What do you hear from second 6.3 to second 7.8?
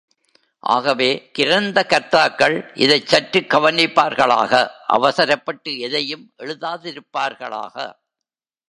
எழுதாதிருப்பார்களாக.